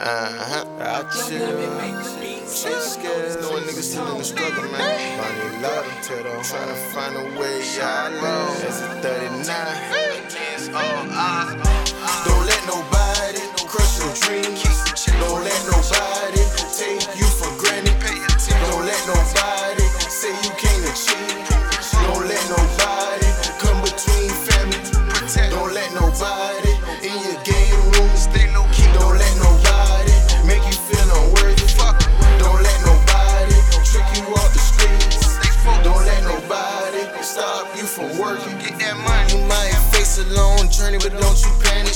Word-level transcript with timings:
Uh-huh. 0.00 0.64
I 0.78 1.02
chill. 1.10 2.46
So 2.46 2.70
scared. 2.78 3.40
Knowing 3.42 3.64
niggas 3.64 3.82
still 3.82 4.12
in 4.12 4.18
the 4.18 4.24
struggle, 4.24 4.70
man. 4.70 5.18
Bonnie 5.18 5.60
Lotto, 5.60 5.90
Tito. 6.02 6.42
Trying 6.42 6.68
to 6.68 6.74
find 6.94 7.16
a 7.16 7.40
way, 7.40 7.62
I 7.82 8.10
know. 8.10 8.54
It's 8.66 8.80
a 8.80 9.00
39. 9.02 9.67
Stop 37.98 38.46
you. 38.46 38.52
Get 38.62 38.78
that 38.78 38.96
money. 39.02 39.32
You 39.32 39.46
might 39.46 39.74
face 39.90 40.18
a 40.18 40.26
long 40.34 40.70
journey, 40.70 40.98
but 40.98 41.12
don't 41.18 41.38
you 41.42 41.50
panic. 41.62 41.94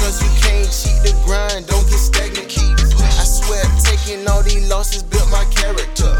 Cause 0.00 0.20
you 0.20 0.30
can't 0.40 0.68
cheat 0.68 0.98
the 1.04 1.12
grind, 1.24 1.66
don't 1.66 1.84
get 1.88 2.00
stagnant. 2.00 2.48
Keep 2.48 2.76
I 3.00 3.24
swear, 3.24 3.64
taking 3.84 4.26
all 4.28 4.42
these 4.42 4.68
losses 4.68 5.02
built 5.02 5.28
my 5.30 5.44
character. 5.52 6.12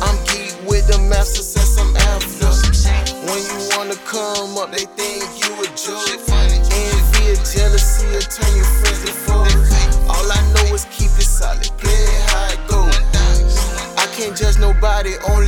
I'm 0.00 0.16
geek 0.24 0.52
with 0.68 0.86
the 0.88 0.98
master 1.08 1.42
success 1.42 1.76
I'm 1.78 1.96
after. 2.16 2.48
When 3.28 3.40
you 3.40 3.56
wanna 3.76 3.96
come 4.08 4.56
up, 4.58 4.72
they 4.72 4.84
think 4.96 5.24
you 5.40 5.52
a 5.60 5.66
joke. 5.76 6.04
Envy 6.28 7.24
or 7.32 7.40
jealousy 7.44 8.06
will 8.08 8.24
turn 8.24 8.52
your 8.56 8.68
friends 8.80 9.04
to 9.04 9.12
foes. 9.12 9.52
All 10.08 10.28
I 10.32 10.40
know 10.52 10.74
is 10.74 10.84
keep 10.90 11.12
it 11.20 11.28
solid, 11.28 11.70
play 11.76 11.92
it 11.92 12.30
how 12.30 12.52
it 12.52 12.60
goes. 12.68 12.96
I 13.96 14.06
can't 14.16 14.36
judge 14.36 14.58
nobody 14.58 15.16
on 15.28 15.44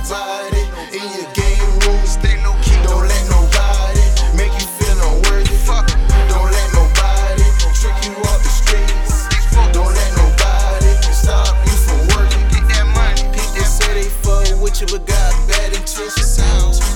in 0.00 1.04
your 1.12 1.28
game. 1.36 1.60
Stay 2.08 2.40
key. 2.64 2.76
Don't 2.88 3.04
let 3.04 3.24
nobody 3.28 4.00
make 4.34 4.52
you 4.56 4.66
feel 4.80 4.96
unworthy. 4.96 5.52
Fuck. 5.68 5.88
Don't 6.28 6.50
let 6.50 6.68
nobody 6.72 7.44
trick 7.76 7.94
you 8.08 8.16
off 8.24 8.40
the 8.40 8.48
streets. 8.48 9.28
Don't 9.76 9.92
let 9.92 10.10
nobody 10.16 10.96
stop 11.12 11.54
you 11.66 11.76
from 11.84 12.00
working. 12.16 12.40
People 12.48 13.64
say 13.64 13.92
they 13.92 14.08
fuck 14.08 14.48
with 14.62 14.80
you, 14.80 14.88
but 14.88 15.04
got 15.06 15.36
bad 15.46 15.76
intentions. 15.76 16.40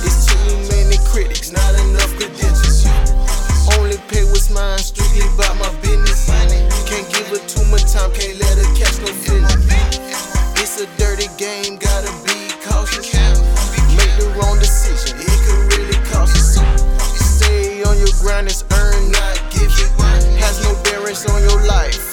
It's 0.03 0.25
too 0.25 0.57
many 0.73 0.97
critics, 1.05 1.53
not 1.53 1.75
enough. 1.85 2.13
Only 3.79 3.99
pay 4.09 4.25
what's 4.33 4.51
mine, 4.51 4.79
strictly 4.79 5.29
by 5.37 5.53
my 5.61 5.69
business. 5.83 6.25
Can't 6.89 7.07
give 7.13 7.29
her 7.29 7.43
too 7.49 7.65
much 7.71 7.93
time, 7.93 8.11
can't 8.13 8.39
let 8.41 8.57
her 8.57 8.75
catch 8.75 8.99
no 9.01 9.13
feelings. 9.13 9.44
Has 20.41 20.63
no 20.63 20.75
bearing 20.83 21.17
on 21.31 21.43
your 21.43 21.67
life. 21.67 22.04